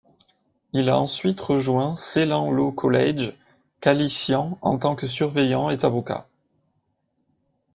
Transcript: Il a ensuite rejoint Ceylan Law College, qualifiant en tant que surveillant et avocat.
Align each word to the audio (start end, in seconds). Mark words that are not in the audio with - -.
Il 0.73 0.89
a 0.89 0.97
ensuite 0.99 1.39
rejoint 1.39 1.95
Ceylan 1.95 2.51
Law 2.51 2.71
College, 2.71 3.35
qualifiant 3.81 4.57
en 4.63 4.79
tant 4.79 4.95
que 4.95 5.05
surveillant 5.05 5.69
et 5.69 5.85
avocat. 5.85 6.27